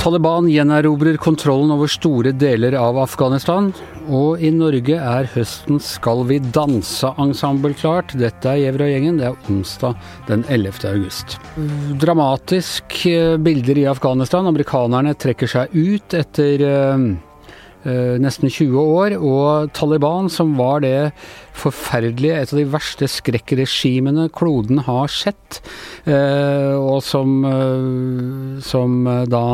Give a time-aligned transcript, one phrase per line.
[0.00, 3.66] Taliban gjenerobrer kontrollen over store deler av Afghanistan.
[4.08, 8.14] Og i Norge er høstens Skal vi danse-ensemble klart.
[8.16, 9.20] Dette er Jevra gjengen.
[9.20, 9.98] Det er onsdag
[10.30, 10.80] den 11.
[10.88, 11.36] august.
[12.00, 14.48] Dramatisk eh, bilder i Afghanistan.
[14.48, 17.10] Amerikanerne trekker seg ut etter uh,
[18.20, 19.14] nesten 20 år.
[19.16, 21.12] Og Taliban, som var det
[21.56, 25.60] forferdelige, et av de verste skrekkregimene kloden har sett,
[26.08, 27.40] uh, og som,
[28.64, 29.44] som da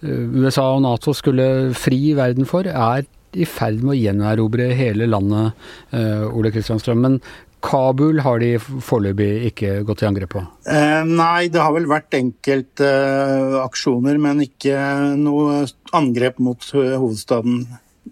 [0.00, 5.54] USA og Nato skulle fri verden for, er i ferd med å gjenerobre hele landet,
[5.94, 7.04] Ole Kristian Strøm.
[7.04, 7.20] Men
[7.64, 10.44] Kabul har de foreløpig ikke gått i angrep på?
[10.70, 14.80] Eh, nei, det har vel vært enkelte eh, aksjoner, men ikke
[15.20, 15.62] noe
[15.96, 17.64] angrep mot hovedstaden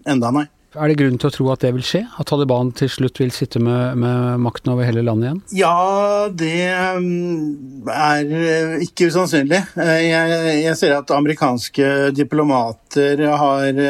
[0.05, 0.47] enda, nei.
[0.77, 2.03] Er det grunn til å tro at det vil skje?
[2.21, 5.39] At Taliban til slutt vil sitte med, med makten over hele landet igjen?
[5.57, 6.69] Ja, det
[7.01, 9.63] mm, er eh, ikke usannsynlig.
[9.81, 13.81] Eh, jeg, jeg ser at amerikanske diplomater har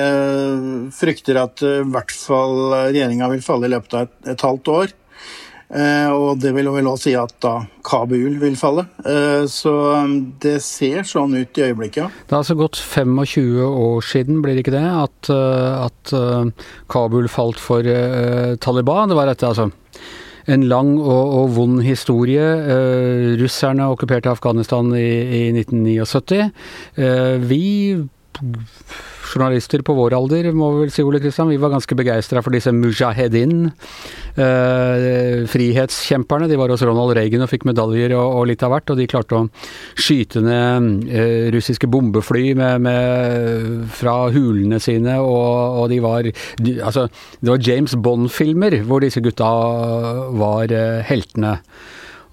[0.95, 2.55] frykter at i hvert fall
[2.93, 4.95] regjeringa vil falle i løpet av et, et halvt år.
[5.69, 7.53] Eh, og det vil vel også si at da
[7.85, 8.87] Kabul vil falle.
[9.05, 12.07] Eh, så um, det ser sånn ut i øyeblikket, ja.
[12.09, 16.15] Det har altså gått 25 år siden, blir det ikke det, at, eh, at
[16.89, 17.85] Kabul falt for
[18.63, 19.11] Taliban?
[19.11, 19.69] Det var dette, altså
[20.49, 22.45] en lang og, og vond historie.
[23.37, 26.47] Russerne okkuperte Afghanistan i, i 1979.
[26.97, 27.65] Eh, vi
[29.29, 32.55] journalister på vår alder, må vi vel si, Ole Kristian, vi var ganske begeistra for
[32.55, 33.69] disse mujahedin,
[34.39, 36.47] eh, frihetskjemperne.
[36.49, 39.09] De var hos Ronald Reagan og fikk medaljer og, og, litt av hvert, og de
[39.11, 39.47] klarte å
[39.99, 46.77] skyte ned eh, russiske bombefly med, med, fra hulene sine, og, og de var de,
[46.79, 47.07] Altså,
[47.41, 49.49] det var James Bond-filmer hvor disse gutta
[50.39, 51.59] var eh, heltene.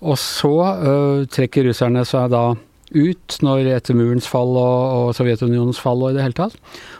[0.07, 2.51] Og så uh, trekker russerne seg da
[2.97, 6.57] ut når etter murens fall og, og, Sovjetunionens fall og i det hele tatt.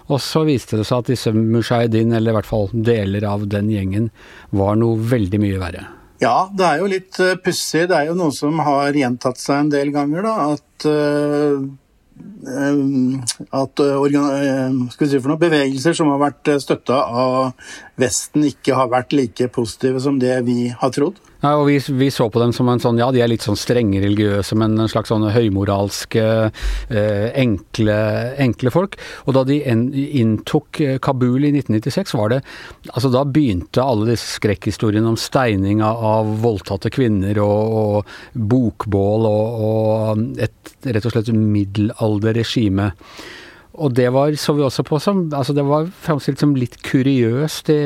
[0.07, 3.73] Og så viste det seg at disse mujahedin, eller i hvert fall deler av den
[3.73, 4.11] gjengen,
[4.55, 5.87] var noe veldig mye verre.
[6.23, 7.89] Ja, det er jo litt uh, pussig.
[7.91, 10.55] Det er jo noe som har gjentatt seg en del ganger, da.
[10.55, 11.67] At uh,
[12.17, 17.67] at vi si noe, bevegelser som har vært støtta av
[18.01, 21.21] Vesten, ikke har vært like positive som det vi har trodd.
[21.47, 23.59] Ja, og vi, vi, så på dem som en sånn, ja de er litt sånn
[23.59, 26.25] strenge religiøse, men en slags sånn høymoralske,
[26.91, 27.99] eh, enkle,
[28.43, 28.97] enkle, folk.
[29.27, 32.41] Og da de inntok eh, Kabul i 1996, var det
[32.97, 39.65] Altså da begynte alle disse skrekkhistoriene om steining av voldtatte kvinner og, og bokbål og,
[39.71, 42.91] og et rett og slett middelalderregime.
[43.77, 47.71] Og det var, så vi også på som altså Det var framstilt som litt kuriøst
[47.75, 47.81] i,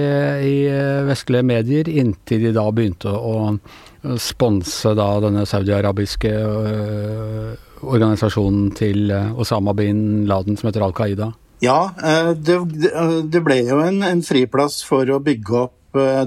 [0.46, 0.54] i,
[1.08, 3.34] vestlige medier, inntil de da begynte å,
[4.04, 10.96] å sponse da denne saudiarabiske øh, organisasjonen til øh, Osama bin Laden som heter Al
[10.96, 11.32] Qaida.
[11.60, 11.90] Ja,
[12.40, 12.56] det,
[13.28, 15.76] det ble jo en, en, friplass for å bygge opp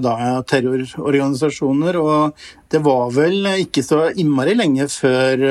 [0.04, 0.12] da,
[0.46, 5.42] terrororganisasjoner, og det var vel ikke så innmari lenge før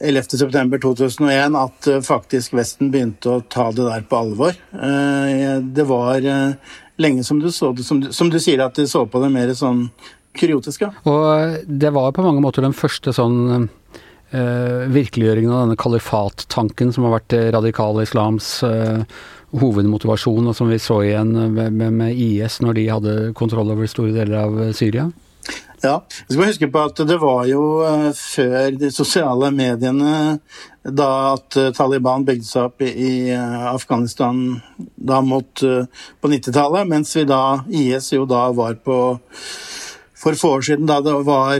[0.00, 4.56] 11.9.2001 at eh, faktisk Vesten begynte å ta det der på alvor.
[4.72, 6.72] Eh, det var eh,
[7.02, 9.30] lenge som du så det, som du, som du sier, at de så på det
[9.34, 9.86] mer sånn
[10.38, 10.88] kuriotisk.
[11.08, 13.68] Og det var på mange måter den første sånn
[14.32, 19.02] Uh, virkeliggjøringen av denne kalifattanken som har vært radikal islams uh,
[19.60, 23.90] hovedmotivasjon, og som vi så igjen med, med, med, IS når de hadde kontroll over
[23.92, 25.10] store deler av Syria?
[25.84, 30.36] Ja, vi skal huske på at det var jo eh, før de sosiale mediene
[30.86, 37.16] da at eh, Taliban bygde seg opp i eh, Afghanistan da mot på 90-tallet, mens
[37.18, 39.00] vi da IS jo da var på
[40.22, 41.58] for få år siden, da det var,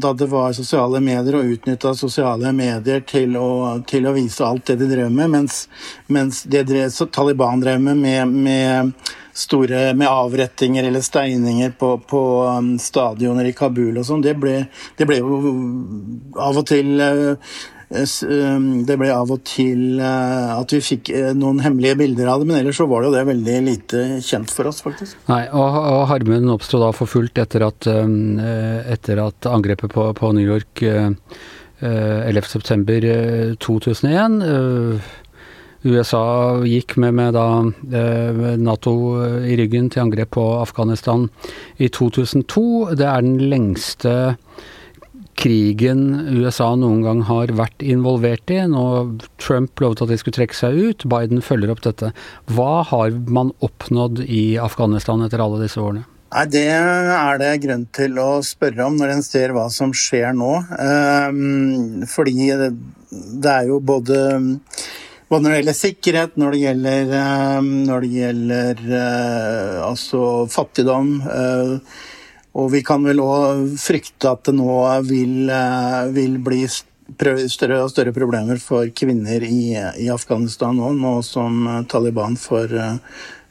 [0.00, 4.70] da det var sosiale medier, og utnytta sosiale medier til å, til å, vise alt
[4.70, 5.58] det de drev med, mens,
[6.08, 12.78] mens det drev, Taliban drev med, med store med avrettinger eller steininger på, på um,
[12.82, 14.34] stadioner i Kabul og sånn, det,
[14.98, 15.28] det, ble jo
[16.42, 17.34] av og til uh,
[18.26, 22.38] um, det ble av og til uh, at vi fikk uh, noen hemmelige bilder av
[22.42, 25.12] det, men ellers så var det jo det veldig lite kjent for oss, faktisk.
[25.30, 30.02] Nei, og, og harmen oppsto da for fullt etter at, um, etter at angrepet på,
[30.18, 30.74] på New York
[31.78, 34.32] 11.9.2001
[35.86, 37.46] USA gikk med, med da,
[37.94, 38.94] eh, Nato
[39.46, 41.28] i ryggen til angrep på Afghanistan
[41.78, 42.96] i 2002.
[42.98, 44.16] Det er den lengste
[45.38, 46.02] krigen
[46.34, 48.60] USA noen gang har vært involvert i.
[48.66, 48.84] Nå
[49.38, 52.12] Trump lovet at de skulle trekke seg ut, Biden følger opp dette.
[52.50, 56.06] Hva har man oppnådd i Afghanistan etter alle disse årene?
[56.28, 60.34] Nei, Det er det grunn til å spørre om når en ser hva som skjer
[60.36, 60.58] nå.
[60.76, 64.18] Ehm, fordi det er jo både
[65.28, 70.22] både når det gjelder sikkerhet, når det gjelder, ehm, når det gjelder eh, altså
[70.52, 71.74] fattigdom eh,
[72.58, 77.92] Og vi kan vel òg frykte at det nå vil, eh, vil bli større og
[77.92, 82.74] større problemer for kvinner i, i Afghanistan nå, nå som Taliban får,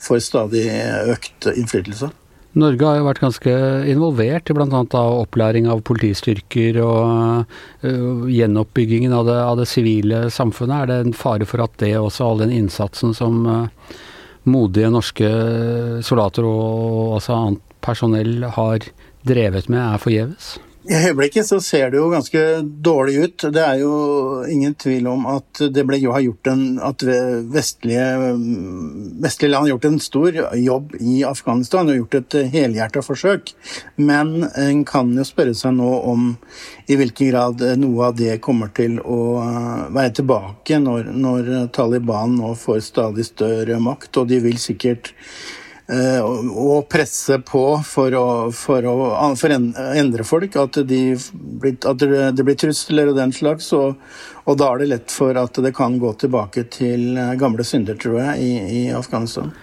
[0.03, 0.68] får stadig
[1.13, 2.12] økt innflytelse.
[2.57, 3.54] Norge har jo vært ganske
[3.92, 4.81] involvert i bl.a.
[5.21, 7.54] opplæring av politistyrker og
[7.86, 10.77] uh, gjenoppbyggingen av det, av det, sivile samfunnet.
[10.80, 13.98] Er det en fare for at det også, all den innsatsen som uh,
[14.50, 15.31] modige norske
[16.07, 18.89] soldater og også annet personell har
[19.27, 20.56] drevet med, er forgjeves?
[20.88, 23.44] I øyeblikket så ser det jo ganske dårlig ut.
[23.51, 23.95] Det er jo
[24.48, 27.04] ingen tvil om at det ble, har gjort en, at
[27.51, 28.06] vestlige,
[29.19, 33.51] vestlige land har gjort en stor jobb i Afghanistan og gjort et helhjerta forsøk.
[34.00, 36.30] Men en kan jo spørre seg nå om
[36.88, 39.22] i hvilken grad noe av det kommer til å
[39.92, 45.12] være tilbake når, når Taliban nå får stadig større makt, og de vil sikkert
[45.88, 48.95] Eh, og presse på for å, for å
[49.39, 50.57] for endre folk.
[50.60, 52.04] At, de, at,
[52.36, 53.72] det blir trusler og den slags.
[53.78, 53.95] Og,
[54.44, 58.19] og, da er det lett for at det kan gå tilbake til gamle synder, tror
[58.19, 59.54] jeg, i, i Afghanistan.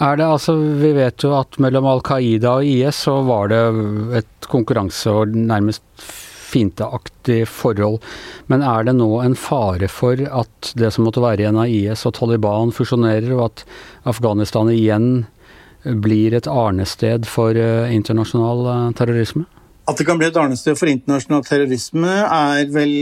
[0.00, 3.64] Er det altså, Vi vet jo at mellom Al Qaida og IS så var det
[4.20, 5.84] et konkurranse- og nærmest
[6.50, 8.00] fiendeaktig forhold.
[8.52, 12.06] Men er det nå en fare for at det som måtte være igjen av IS
[12.08, 13.64] og Taliban fusjonerer, og at
[14.12, 15.12] Afghanistan igjen
[15.84, 19.44] blir et arnested for eh, internasjonal eh, terrorisme?
[19.88, 22.92] At det kan bli et arnested for internasjonal terrorisme er vel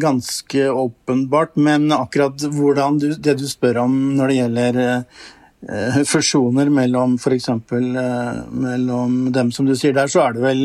[0.00, 6.70] ganske åpenbart, men akkurat hvordan du, det du spør om når det gjelder eh, fusjoner
[6.72, 7.50] mellom f.eks.
[7.72, 10.64] Mellom dem som du sier der, så er det vel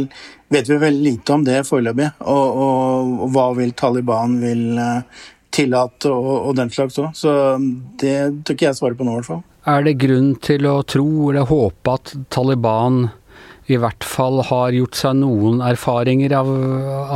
[0.54, 2.13] vet vi veldig lite om det foreløpig.
[2.24, 4.81] Og, og, og, hva vil Taliban vil
[5.56, 7.13] tillate og, og, den slags òg.
[7.18, 7.31] Så
[8.00, 9.46] det tør ikke jeg svare på nå, i hvert fall.
[9.67, 13.09] Er det grunn til å tro eller håpe at Taliban
[13.69, 16.50] i hvert fall har gjort seg noen erfaringer av,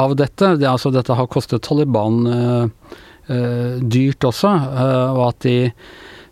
[0.04, 0.54] av dette?
[0.60, 2.66] Det, altså, dette har kostet Taliban uh,
[3.32, 5.58] uh, dyrt også, uh, og at de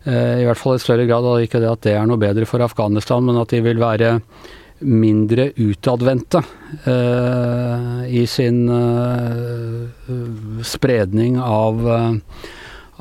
[0.02, 2.58] i hvert fall i større grad, og ikke det at det er noe bedre for
[2.64, 4.16] Afghanistan, men at de vil være
[4.82, 6.40] mindre utadvendte
[8.10, 8.64] i sin
[10.66, 11.86] spredning av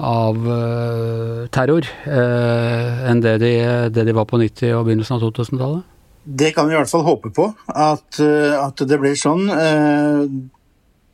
[0.01, 3.53] av uh, terror uh, enn det de,
[3.93, 5.87] det de, var på 90- og begynnelsen av 2000-tallet?
[6.21, 9.47] Det kan vi i hvert fall håpe på, at, uh, at det blir sånn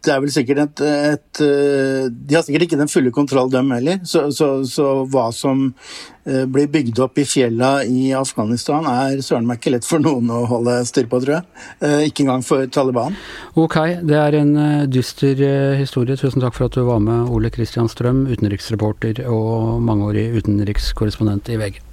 [0.08, 1.42] det er vel sikkert et, et,
[2.10, 4.00] De har sikkert ikke den fulle kontroll, dem heller.
[4.08, 5.68] Så, så, så hva som
[6.26, 10.32] eh, blir bygd opp i fjella i Afghanistan, er søren meg ikke lett for noen
[10.34, 11.66] å holde styr på, tror jeg.
[11.82, 13.18] Eh, ikke engang for Taliban.
[13.60, 13.78] Ok,
[14.08, 14.56] det er en
[14.92, 15.44] dyster
[15.80, 16.18] historie.
[16.20, 21.60] Tusen takk for at du var med, Ole Kristian Strøm, utenriksreporter og mangeårig utenrikskorrespondent i
[21.62, 21.84] VG.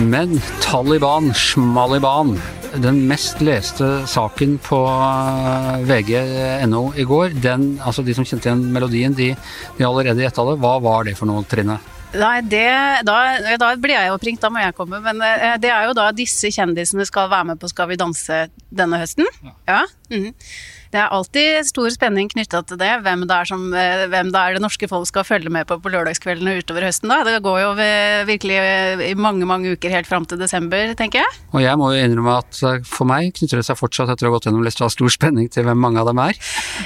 [0.00, 2.40] Men Taliban, Schmaliban
[2.78, 8.66] den mest leste saken på eh, vg.no i går, den, altså de som kjente igjen
[8.74, 9.32] melodien, de,
[9.78, 10.58] de allerede gjetta det.
[10.62, 11.80] Hva var det for noe, Trine?
[12.10, 12.66] Nei, det,
[13.06, 13.16] da,
[13.60, 14.98] da, blir jeg oppringt, da må jeg komme.
[15.04, 18.42] Men eh, det er jo da disse kjendisene skal være med på Skal vi danse
[18.70, 19.28] denne høsten.
[19.44, 19.54] Ja.
[19.70, 19.82] ja.
[20.10, 20.32] Mm.
[20.90, 24.40] Det er alltid stor spenning knytta til det, hvem det, er som, eh, hvem det
[24.40, 27.12] er det norske folk skal følge med på på lørdagskveldene utover høsten.
[27.12, 27.22] da.
[27.22, 27.68] Det går jo
[28.26, 28.56] virkelig
[29.06, 31.38] i mange mange uker helt fram til desember, tenker jeg.
[31.54, 34.32] Og jeg må jo innrømme at eh, for meg knytter det seg fortsatt etter å
[34.32, 36.38] ha gått gjennom lista stor spenning til hvem mange av dem er.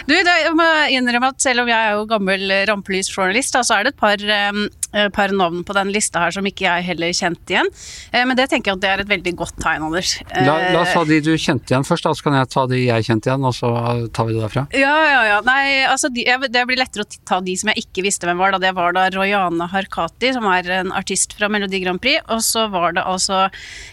[0.04, 3.94] Du, jeg må innrømme at selv om jeg er jo gammel rampelysjournalist, så er det
[3.94, 7.70] et par, eh, par, navn på den lista her som ikke jeg heller kjente igjen.
[8.12, 10.12] Men det tenker jeg at det er et veldig godt tegn, Anders.
[10.44, 12.82] La, la oss ta de du kjente igjen først, da, så kan jeg ta de
[12.84, 13.48] jeg kjente igjen.
[13.48, 13.72] og så
[14.14, 14.66] tar vi det derfra?
[14.76, 15.38] Ja, ja, ja.
[15.46, 18.54] Nei, altså de, det blir lettere å ta de som jeg ikke visste hvem var.
[18.54, 18.62] Da.
[18.66, 22.24] Det var da Royane Harkati, som er en artist fra Melodi Grand Prix.
[22.34, 23.46] Og så var det altså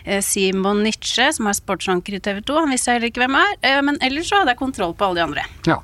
[0.05, 2.59] eh, Simon Nitsche, som er sportsanker i TV 2.
[2.63, 3.55] Han visste jeg heller ikke hvem er.
[3.61, 5.47] Eh, men ellers så hadde jeg kontroll på alle de andre.
[5.69, 5.81] Ja.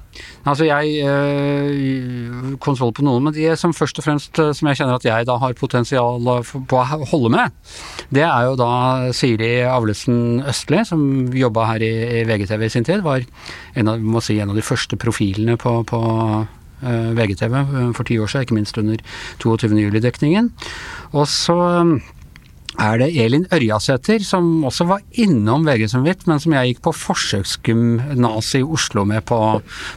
[0.47, 4.97] Altså jeg øh, kontroll på noen, men de som først og fremst som jeg kjenner
[4.97, 6.23] at jeg da har potensial
[6.69, 7.55] på å holde med,
[8.13, 8.71] det er jo da
[9.15, 11.01] Siri Avlesen Østli, som
[11.35, 13.03] jobba her i, i VGTV i sin tid.
[13.05, 13.25] Var
[13.77, 16.01] en av, må si, en av de første profilene på, på
[16.83, 17.57] øh, VGTV
[17.97, 19.01] for ti år siden, ikke minst under
[19.43, 19.73] 22.
[19.83, 20.53] juli-dekningen.
[21.13, 21.57] Og så
[22.77, 26.81] er det Elin Ørjasæter, som også var innom VG som vidt, men som jeg gikk
[26.85, 29.39] på forsøksgymnas i Oslo med på,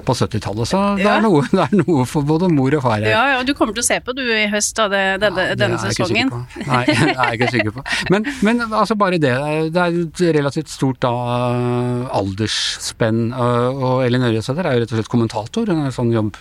[0.07, 0.69] på 70-tallet.
[0.71, 1.17] Så det, Ja.
[1.19, 3.11] er noe, det er noe for både mor og far her.
[3.13, 5.55] Ja, ja, du kommer til å se på du i høst, da, det, denne, Ja,
[5.55, 6.33] det denne er sesongen.
[6.67, 7.85] Nei, det er jeg ikke sikker på.
[8.11, 9.35] Men, men altså bare det.
[9.77, 11.13] Det er et relativt stort da,
[12.21, 13.31] aldersspenn.
[13.37, 16.37] Og Elin Ørjasæter er jo rett og slett kommentator, en sånn jobb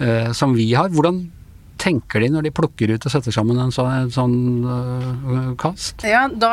[0.00, 0.88] eh, som vi har.
[0.94, 1.26] Hvordan
[1.78, 6.04] tenker de når de plukker ut og setter sammen en sånn, en sånn øh, kast?
[6.06, 6.50] Ja, da,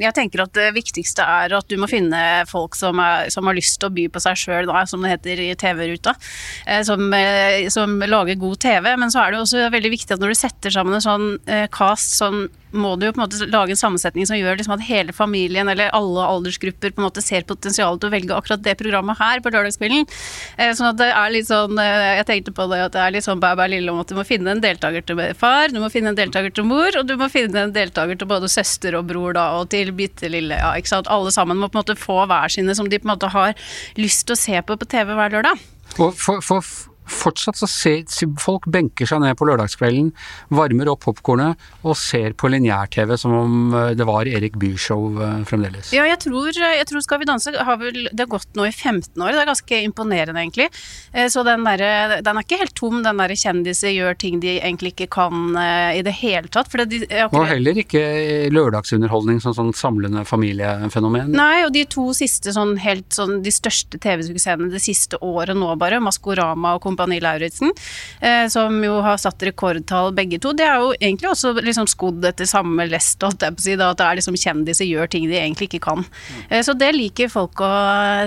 [0.00, 2.20] jeg tenker at det viktigste er at du må finne
[2.50, 5.42] folk som, er, som har lyst til å by på seg sjøl, som det heter
[5.46, 6.16] i TV-ruta.
[6.66, 8.92] eh, Som, eh, som lager god TV.
[8.96, 11.66] Men så er det også veldig viktig at når du setter sammen en sånn eh,
[11.72, 12.46] cast, sånn
[12.76, 15.68] må du jo på en måte lage en sammensetning som gjør liksom at hele familien
[15.70, 19.40] eller alle aldersgrupper på en måte ser potensialet til å velge akkurat det programmet her
[19.40, 20.04] på lørdagskvelden.
[20.58, 23.14] Eh, Sånn at det er litt sånn eh, Jeg tenkte på det at det er
[23.14, 25.80] litt sånn bæ bæ lille om at du må finne en deltaker til far, du
[25.82, 28.96] må finne en deltaker til mor, og du må finne en deltaker til både søster
[28.98, 31.10] og bror da, og til bitte lille Ja, ikke sant.
[31.12, 33.56] Alle sammen må på en måte få hver sine som de på en måte har
[34.00, 35.64] lyst til å se på på TV hver lørdag.
[36.02, 36.64] Og for, for,
[37.06, 38.04] fortsatt så ser
[38.42, 40.12] folk benker seg ned på lørdagskvelden,
[40.54, 45.44] varmer opp popkornet og ser på lineær-TV som om øh, det var Erik Bye-show øh,
[45.48, 45.92] fremdeles.
[45.94, 48.72] Ja, jeg tror, jeg tror Skal vi danse har vel Det har gått nå i
[48.72, 49.32] 15 år.
[49.36, 50.68] Det er ganske imponerende, egentlig.
[51.12, 54.56] Eh, Så den, derre- den er ikke helt tom, den derre kjendiser gjør ting de
[54.58, 56.72] egentlig ikke kan eh, i det hele tatt.
[56.90, 58.02] De, Og heller ikke
[58.52, 61.30] lørdagsunderholdning som sånn samlende familiefenomen.
[61.36, 65.70] Nei, og de to siste sånn helt sånn de største TV-suksessene det siste året nå
[65.78, 67.70] bare, Maskorama og Kompani Lauritzen,
[68.20, 72.24] eh, som jo har satt rekordtall begge to, det er jo egentlig også liksom skodd
[72.24, 75.08] etter samme lest, holdt jeg på å si, da, at det er liksom kjendiser gjør
[75.12, 76.04] ting de egentlig ikke kan.
[76.48, 77.70] Eh, så det liker folk å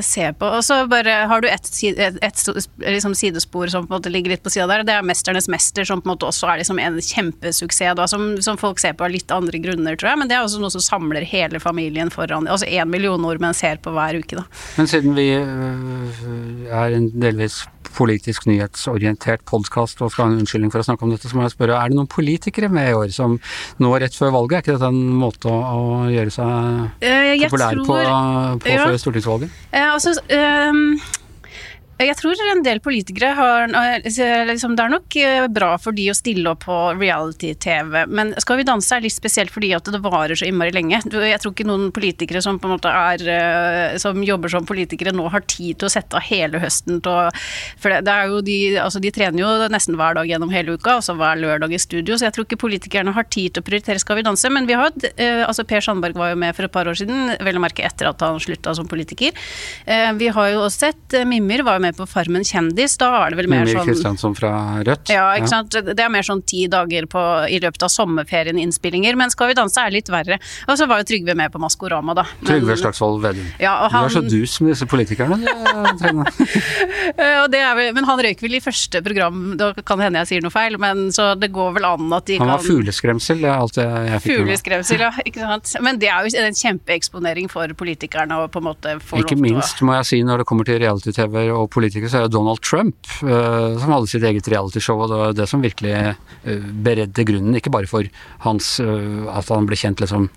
[0.05, 0.45] se på.
[0.59, 2.45] Og så bare har du et, si- et, et
[2.85, 5.85] liksom sidespor som på en måte ligger litt på sida der, det er 'Mesternes mester',
[5.85, 9.05] som på en måte også er liksom en kjempesuksess, da, som, som folk ser på
[9.05, 12.09] av litt andre grunner, tror jeg, men det er også noe som samler hele familien
[12.11, 14.43] foran Altså én million nordmenn ser på hver uke, da.
[14.77, 17.61] Men siden vi øh, er en delvis
[17.95, 21.45] politisk nyhetsorientert podkast og skal ha en unnskyldning for å snakke om dette, så må
[21.47, 23.37] jeg spørre, er det noen politikere med i år som
[23.81, 27.85] nå rett før valget, er ikke dette en måte å, gjøre seg Eh, populær på,
[27.87, 28.85] tror- på ja.
[28.87, 29.57] før stortingsvalget?
[29.71, 30.99] Eh, altså, ehm,
[31.99, 36.05] jeg tror en del politikere har eh, liksom, Det er nok eh, bra for de
[36.11, 39.99] å stille opp på reality-TV, men Skal vi danse er litt spesielt fordi at det
[40.03, 41.01] varer så innmari lenge.
[41.03, 45.11] Jeg tror ikke noen politikere som på en måte er eh, Som jobber som politikere
[45.15, 47.27] nå har tid til å sette av hele høsten til å
[47.81, 50.77] For det, det er jo de Altså, de trener jo nesten hver dag gjennom hele
[50.77, 53.67] uka, altså hver lørdag i studio, så jeg tror ikke politikerne har tid til å
[53.67, 56.73] prioritere Skal vi danse, men vi har Altså, Per Sandberg var jo med for et
[56.73, 59.35] par år siden, vel å merke etter at han slutta som politiker.
[60.19, 63.39] Vi har jo også sett Mimmer var jo med på Farmen kjendis, da er det
[63.41, 64.51] vel mer sånn Kristiansson fra
[64.85, 65.11] Rødt.
[65.13, 65.77] ja, ikke sant.
[65.89, 69.57] Det er mer sånn ti dager på, i løpet av sommerferien innspillinger, men Skal vi
[69.57, 70.39] danse er litt verre.
[70.67, 72.25] Og så var jo Trygve med på Maskorama, da.
[72.41, 73.45] Men- Trygve Slagsvold Vedum.
[73.61, 75.39] Ja, han, Du er så dus med disse politikerne.
[75.99, 76.25] Trine.
[77.19, 80.43] Eh, er men han røyk vel i første program, da kan det hende jeg sier
[80.45, 83.49] noe feil, men så det går vel an at de Han var kan fugleskremsel, det
[83.49, 84.43] er alt jeg, jeg fikk med.
[84.43, 85.09] Fugleskremsel, ja.
[85.25, 85.73] Ikke sant.
[85.85, 89.81] Men det er jo en kjempeeksponering for politikerne å på en måte få Ikke minst,
[89.85, 93.07] må jeg si, når det kommer til reality-TV og politikere, så er det Donald Trump
[93.23, 97.55] eh, som hadde sitt eget realityshow, og det var det som virkelig eh, beredde grunnen,
[97.55, 98.07] ikke bare for
[98.43, 100.27] hans eh, at han ble kjent liksom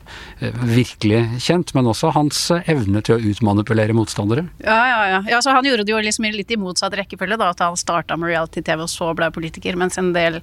[0.41, 2.39] virkelig kjent, men også hans
[2.71, 4.47] evne til å utmanipulere motstandere.
[4.63, 5.21] Ja, ja, ja.
[5.35, 7.51] ja så han gjorde det jo liksom litt i motsatt rekkefølge, da.
[7.53, 9.77] At han starta med reality-TV og så ble politiker.
[9.79, 10.41] Mens en del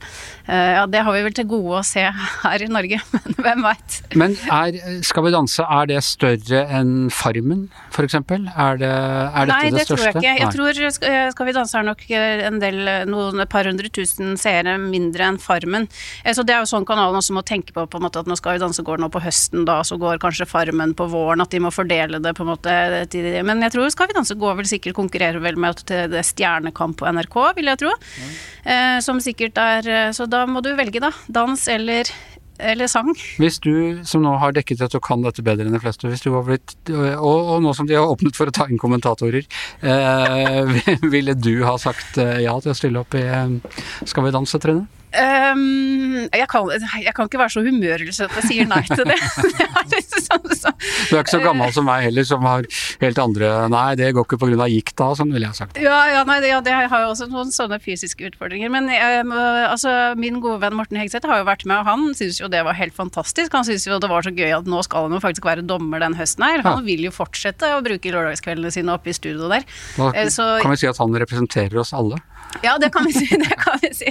[0.47, 3.99] Ja, det har vi vel til gode å se her i Norge, men hvem veit.
[4.19, 7.67] Men er Skal vi danse, er det større enn Farmen,
[8.09, 8.47] eksempel?
[8.55, 10.25] Er, det, er dette Nei, det, det tror jeg ikke.
[10.25, 10.51] Jeg Nei.
[10.89, 14.35] Tror eh, Skal vi danse har nok eh, en del, noen et par hundre tusen
[14.39, 15.87] seere mindre enn Farmen.
[16.23, 18.29] Eh, Så det er jo sånn kanalen også må tenke på, på en måte at
[18.29, 21.41] nå Skal vi danse går nå på høsten, da så går kanskje Farmen på våren,
[21.41, 22.75] at de må fordele det på en måte
[23.47, 26.25] Men jeg tror Skal vi danse går vel sikkert konkurrerer vel med at det er
[26.25, 27.91] Stjernekamp på NRK, vil jeg tro.
[27.95, 28.33] Mm.
[29.03, 31.11] Som sikkert er eh, Så da må du velge, da.
[31.27, 32.09] Dans eller,
[32.59, 33.11] eller sang.
[33.39, 36.23] Hvis du som nå har dekket dette og kan dette bedre enn de fleste, hvis
[36.25, 39.47] du var blitt, og, og nå som de har åpnet for å ta inn kommentatorer,
[39.81, 40.79] eh,
[41.15, 43.59] ville du ha sagt eh, ja til å stille opp i eh,
[44.09, 44.98] Skal vi danse, Trine?
[45.13, 49.17] Ehm, jeg, kan, jeg kan ikke være så humørløs at jeg sier nei til det.
[49.89, 50.73] Det er sånn- så-
[51.09, 52.65] Du er ikke så gammel som meg heller, som har
[53.01, 54.67] helt andre Nei, det går ikke pga.
[54.69, 55.79] gikk da, sånn ville jeg sagt.
[55.81, 58.69] Ja, ja, nei, det, ja, det har jo også noen sånne fysiske utfordringer.
[58.69, 62.39] Men um, altså, min gode venn Morten Hegseth har jo vært med, og han syns
[62.41, 63.53] jo det var helt fantastisk.
[63.57, 65.99] Han syns jo det var så gøy at nå skal han jo faktisk være dommer
[66.05, 66.61] den høsten her.
[66.67, 69.65] Han vil jo fortsette å bruke lørdagskveldene sine oppe i studio der.
[69.97, 72.17] Da Eh, så- kan vi si at han representerer oss alle.
[72.63, 73.27] Ja, det kan vi si.
[73.39, 74.09] Det kan vi si.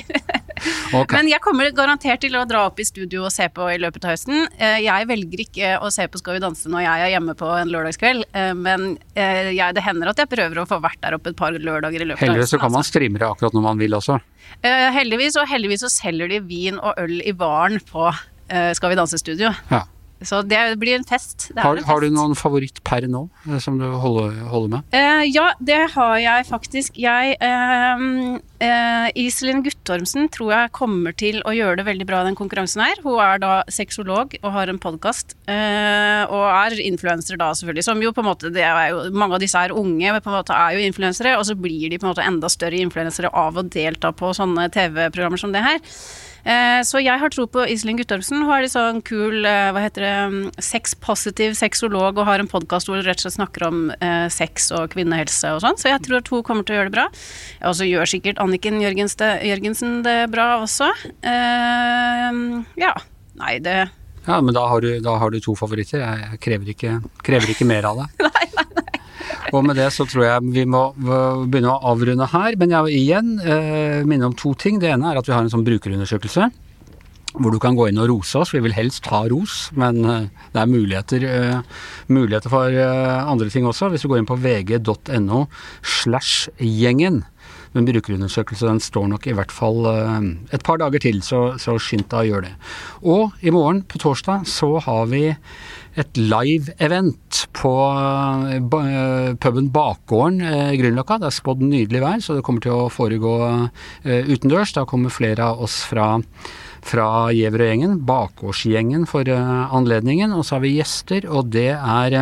[0.93, 1.17] okay.
[1.17, 4.07] Men jeg kommer garantert til å dra opp i studio og se på i løpet
[4.07, 4.47] av høsten.
[4.59, 7.51] Eh, Jeg velger ikke å se på Skal vi danse når jeg er hjemme på
[7.59, 11.19] en lørdagskveld, eh, men eh, jeg, det hender at jeg prøver å få vært der
[11.19, 12.33] oppe et par lørdager i løpet av høsten.
[12.33, 14.19] Heldigvis så kan man streame det akkurat når man vil også.
[14.19, 14.35] altså.
[14.97, 18.09] Heldigvis, og heldigvis så selger de vin og øl i baren på
[18.49, 19.51] Skal vi danse-studio.
[19.69, 19.83] Ja.
[20.27, 21.51] Så det blir en fest.
[21.55, 24.95] Det Har, en har du noen favoritt per nå, eh, som du holder, holder med?
[24.97, 26.99] Eh, ja, det har jeg faktisk.
[26.99, 28.03] Jeg eh,
[28.65, 32.83] eh, Iselin Guttormsen tror jeg kommer til å gjøre det veldig bra i den konkurransen
[32.83, 32.99] her.
[33.05, 35.37] Hun er da sexolog og har en podkast.
[35.47, 37.87] Eh, og er influenser da, selvfølgelig.
[37.87, 40.41] Som jo på en måte det jo, Mange av disse er unge, men på en
[40.41, 41.37] måte er jo influensere.
[41.39, 44.67] Og så blir de på en måte enda større influensere av å delta på sånne
[44.75, 45.79] TV-programmer som det her.
[46.49, 48.41] Eh, Så jeg har tro på Iselin Guttormsen.
[48.41, 52.49] Hun er litt sånn kul, eh, hva heter det, mm, sex-positiv sexolog og har en
[52.49, 55.77] podkast hvor hun rett og slett snakker om eh, sex og kvinnehelse og sånn.
[55.77, 57.07] Så jeg tror at hun kommer til å gjøre det bra.
[57.69, 60.89] Og så gjør sikkert Anniken Jørgensen det bra også.
[62.79, 62.95] Ja.
[63.39, 63.91] Nei, det
[64.27, 66.01] Ja, men da har du, da har du to favoritter.
[66.05, 68.09] Jeg krever, ikke, krever ikke mer av deg.
[69.55, 72.57] Og med det så tror jeg vi må begynne å avrunde her.
[72.61, 74.81] Men jeg vil igjen eh, minne om to ting.
[74.83, 76.51] Det ene er at vi har en sånn brukerundersøkelse.
[77.39, 78.55] Hvor du kan gå inn og rose oss.
[78.55, 83.51] Vi vil helst ha ros, men eh, det er muligheter, eh, muligheter for eh, andre
[83.53, 83.91] ting også.
[83.93, 85.45] Hvis du går inn på vg.no
[85.85, 87.25] slash gjengen.
[87.77, 89.85] Men brukerundersøkelse den står nok i hvert fall
[90.57, 92.55] et par dager til, så, så skynd deg å gjøre det.
[93.05, 95.27] Og i morgen, på torsdag, så har vi
[95.99, 101.19] et live-event på eh, eh, puben Bakgården eh, Grünerløkka.
[101.21, 103.35] Det er spådd nydelig vær, så det kommer til å foregå
[104.05, 104.75] utendørs.
[104.77, 106.17] Da kommer flere av oss fra
[106.89, 110.31] fra Giæver og gjengen, Bakgårdsgjengen for anledningen.
[110.33, 112.15] Og så har vi gjester, og det er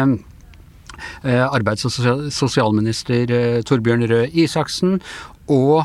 [1.23, 3.31] arbeids- og sosialminister
[3.69, 4.97] Torbjørn Røe Isaksen
[5.53, 5.85] og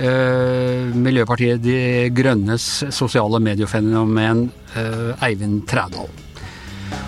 [0.00, 4.46] eh, Miljøpartiet De Grønnes sosiale mediefenomen
[4.76, 6.08] eh, Eivind Trædal.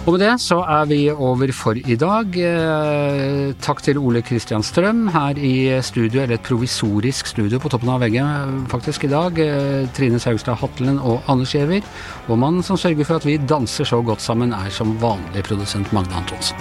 [0.05, 2.37] Og med det så er vi over for i dag.
[2.37, 7.89] Eh, takk til Ole Kristian Strøm her i studio, eller et provisorisk studio på toppen
[7.89, 9.41] av veggen eh, faktisk i dag.
[9.41, 11.81] Eh, Trine Saugstad Hatlen og Anders Giæver.
[12.29, 15.93] Og mannen som sørger for at vi danser så godt sammen, er som vanlig produsent
[15.97, 16.61] Magne Antonsen.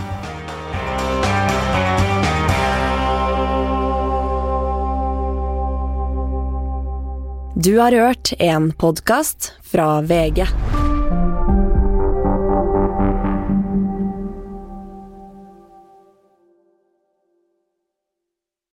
[7.64, 10.73] Du har hørt en podkast fra VG.